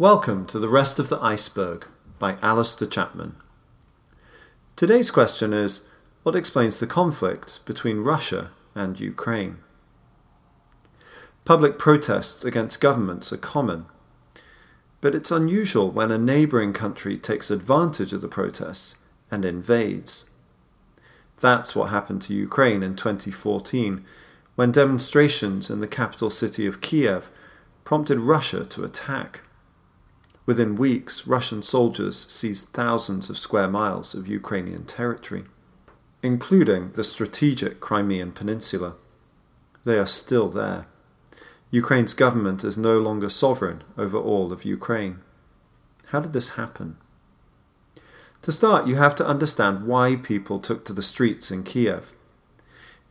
[0.00, 1.86] Welcome to The Rest of the Iceberg
[2.18, 3.36] by Alistair Chapman.
[4.74, 5.82] Today's question is
[6.22, 9.58] What explains the conflict between Russia and Ukraine?
[11.44, 13.84] Public protests against governments are common,
[15.02, 18.96] but it's unusual when a neighbouring country takes advantage of the protests
[19.30, 20.24] and invades.
[21.40, 24.02] That's what happened to Ukraine in 2014
[24.54, 27.30] when demonstrations in the capital city of Kiev
[27.84, 29.42] prompted Russia to attack.
[30.46, 35.44] Within weeks, Russian soldiers seized thousands of square miles of Ukrainian territory,
[36.22, 38.94] including the strategic Crimean Peninsula.
[39.84, 40.86] They are still there.
[41.70, 45.20] Ukraine's government is no longer sovereign over all of Ukraine.
[46.08, 46.96] How did this happen?
[48.42, 52.14] To start, you have to understand why people took to the streets in Kiev.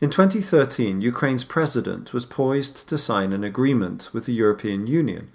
[0.00, 5.30] In 2013, Ukraine's president was poised to sign an agreement with the European Union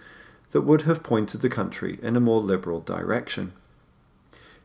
[0.55, 3.51] that would have pointed the country in a more liberal direction.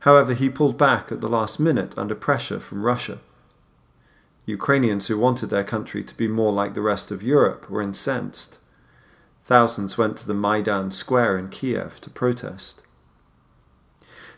[0.06, 3.18] However, he pulled back at the last minute under pressure from Russia.
[4.46, 8.58] Ukrainians who wanted their country to be more like the rest of Europe were incensed.
[9.42, 12.84] Thousands went to the Maidan Square in Kiev to protest.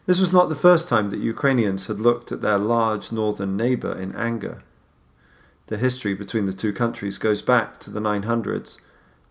[0.06, 3.92] This was not the first time that Ukrainians had looked at their large northern neighbour
[3.92, 4.62] in anger.
[5.66, 8.78] The history between the two countries goes back to the 900s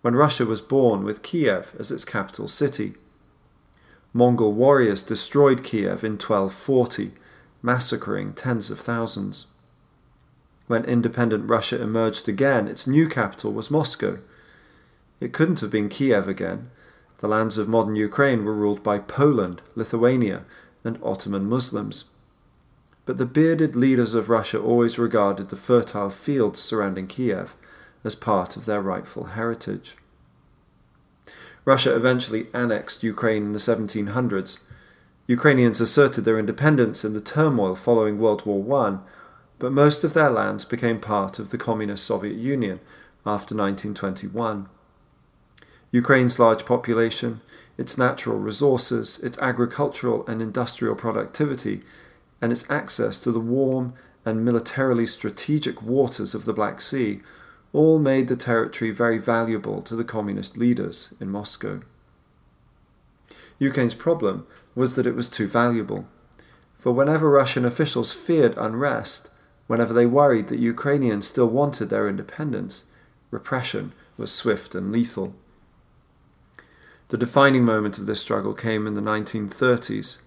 [0.02, 2.96] when Russia was born with Kiev as its capital city.
[4.14, 7.14] Mongol warriors destroyed Kiev in 1240,
[7.62, 9.48] massacring tens of thousands.
[10.68, 14.20] When independent Russia emerged again, its new capital was Moscow.
[15.20, 16.72] It couldn't have been Kiev again.
[17.20, 20.46] The lands of modern Ukraine were ruled by Poland, Lithuania,
[20.84, 22.06] and Ottoman Muslims.
[23.06, 27.56] But the bearded leaders of Russia always regarded the fertile fields surrounding Kiev
[28.04, 29.96] as part of their rightful heritage.
[31.64, 34.60] Russia eventually annexed Ukraine in the 1700s.
[35.28, 38.98] Ukrainians asserted their independence in the turmoil following World War I,
[39.60, 42.80] but most of their lands became part of the Communist Soviet Union
[43.26, 44.68] after 1921.
[45.92, 47.42] Ukraine's large population,
[47.78, 51.84] its natural resources, its agricultural and industrial productivity,
[52.42, 53.94] and its access to the warm
[54.26, 57.22] and militarily strategic waters of the Black Sea
[57.74, 61.82] all made the territory very valuable to the communist leaders in Moscow.
[63.60, 66.08] Ukraine's problem was that it was too valuable.
[66.78, 69.30] For whenever Russian officials feared unrest,
[69.68, 72.86] whenever they worried that Ukrainians still wanted their independence,
[73.30, 75.36] repression was swift and lethal.
[77.10, 80.22] The defining moment of this struggle came in the 1930s,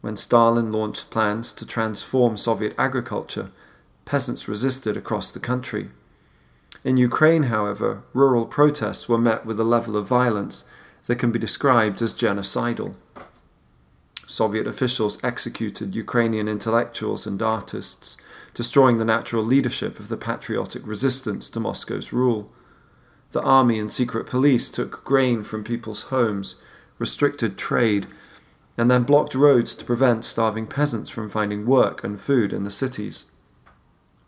[0.00, 3.50] when Stalin launched plans to transform Soviet agriculture.
[4.04, 5.90] Peasants resisted across the country.
[6.82, 10.64] In Ukraine, however, rural protests were met with a level of violence
[11.06, 12.94] that can be described as genocidal.
[14.26, 18.16] Soviet officials executed Ukrainian intellectuals and artists,
[18.54, 22.50] destroying the natural leadership of the patriotic resistance to Moscow's rule.
[23.32, 26.56] The army and secret police took grain from people's homes,
[26.98, 28.06] restricted trade,
[28.78, 32.70] and then blocked roads to prevent starving peasants from finding work and food in the
[32.70, 33.26] cities.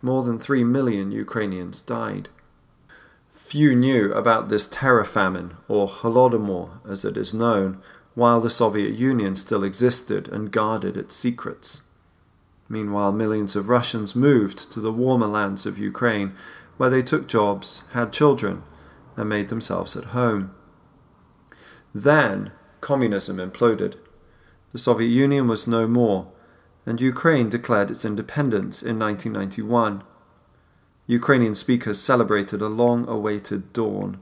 [0.02, 2.28] More than three million Ukrainians died.
[3.32, 7.82] Few knew about this terror famine, or Holodomor as it is known,
[8.14, 11.82] while the Soviet Union still existed and guarded its secrets.
[12.68, 16.34] Meanwhile, millions of Russians moved to the warmer lands of Ukraine,
[16.76, 18.62] where they took jobs, had children,
[19.16, 20.54] and made themselves at home.
[21.94, 23.96] Then communism imploded.
[24.72, 26.28] The Soviet Union was no more,
[26.86, 30.02] and Ukraine declared its independence in 1991.
[31.06, 34.20] Ukrainian speakers celebrated a long awaited dawn.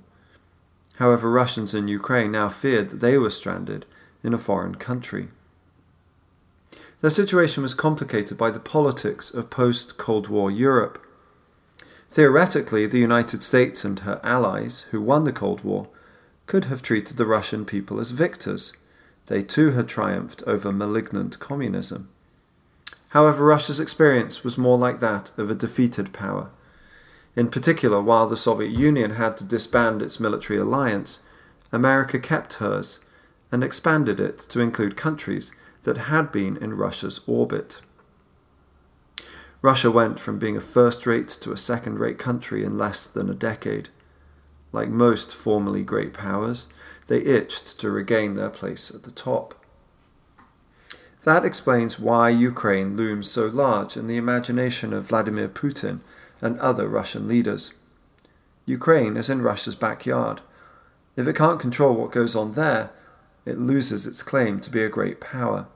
[0.96, 3.86] However, Russians in Ukraine now feared that they were stranded
[4.22, 5.28] in a foreign country.
[7.00, 11.02] Their situation was complicated by the politics of post Cold War Europe.
[12.10, 15.88] Theoretically, the United States and her allies, who won the Cold War,
[16.47, 18.74] could have treated the Russian people as victors.
[19.26, 22.09] They too had triumphed over malignant communism.
[23.10, 26.50] However, Russia's experience was more like that of a defeated power.
[27.36, 31.21] In particular, while the Soviet Union had to disband its military alliance,
[31.72, 33.00] America kept hers
[33.53, 37.80] and expanded it to include countries that had been in Russia's orbit.
[39.62, 43.28] Russia went from being a first rate to a second rate country in less than
[43.28, 43.91] a decade.
[44.72, 46.66] Like most formerly great powers,
[47.09, 49.54] they itched to regain their place at the top.
[51.24, 56.00] That explains why Ukraine looms so large in the imagination of Vladimir Putin
[56.41, 57.72] and other Russian leaders.
[58.66, 60.41] Ukraine is in Russia's backyard.
[61.16, 62.91] If it can't control what goes on there,
[63.45, 65.66] it loses its claim to be a great power.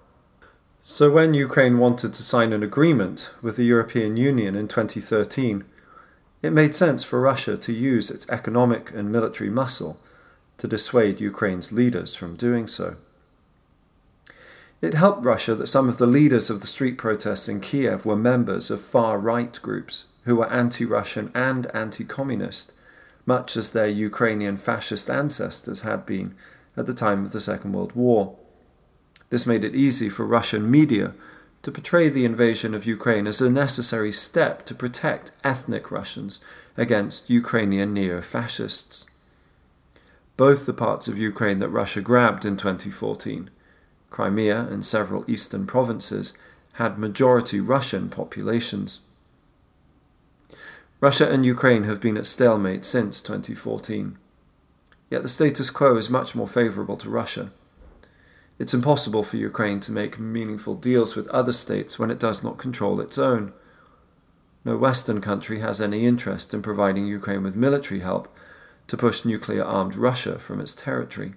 [0.83, 5.65] So when Ukraine wanted to sign an agreement with the European Union in 2013,
[6.43, 9.99] it made sense for Russia to use its economic and military muscle
[10.59, 12.97] to dissuade Ukraine's leaders from doing so.
[14.81, 18.17] It helped Russia that some of the leaders of the street protests in Kiev were
[18.17, 22.73] members of far right groups who were anti Russian and anti communist,
[23.27, 26.35] much as their Ukrainian fascist ancestors had been
[26.77, 28.37] at the time of the Second World War.
[29.31, 31.15] This made it easy for Russian media
[31.63, 36.41] to portray the invasion of Ukraine as a necessary step to protect ethnic Russians
[36.77, 39.07] against Ukrainian neo fascists.
[40.37, 43.49] Both the parts of Ukraine that Russia grabbed in 2014,
[44.15, 46.35] Crimea and several eastern provinces,
[46.75, 49.01] had majority Russian populations.
[51.01, 54.17] Russia and Ukraine have been at stalemate since 2014.
[55.11, 57.51] Yet the status quo is much more favourable to Russia.
[58.57, 62.57] It's impossible for Ukraine to make meaningful deals with other states when it does not
[62.57, 63.53] control its own.
[64.65, 68.33] No Western country has any interest in providing Ukraine with military help
[68.87, 71.35] to push nuclear armed Russia from its territory.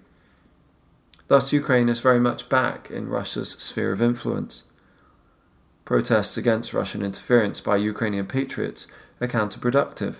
[1.27, 4.63] Thus, Ukraine is very much back in Russia's sphere of influence.
[5.83, 8.87] Protests against Russian interference by Ukrainian patriots
[9.19, 10.17] are counterproductive.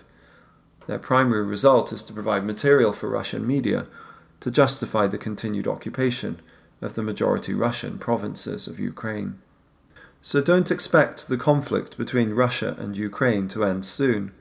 [0.86, 3.88] Their primary result is to provide material for Russian media
[4.40, 6.42] to justify the continued occupation
[6.82, 9.40] of the majority Russian provinces of Ukraine.
[10.22, 14.32] So don't expect the conflict between Russia and Ukraine to end soon.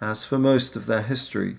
[0.00, 1.56] As for most of their history,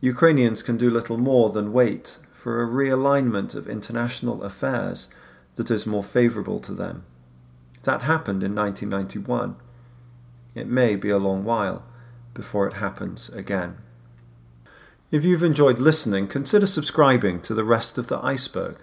[0.00, 5.08] Ukrainians can do little more than wait for a realignment of international affairs
[5.56, 7.04] that is more favourable to them.
[7.82, 9.56] That happened in 1991.
[10.54, 11.84] It may be a long while
[12.32, 13.76] before it happens again.
[15.10, 18.78] If you've enjoyed listening, consider subscribing to The Rest of the Iceberg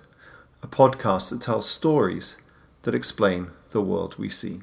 [0.62, 2.38] a podcast that tells stories
[2.82, 4.62] that explain the world we see.